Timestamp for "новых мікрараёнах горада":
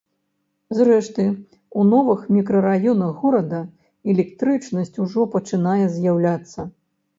1.89-3.61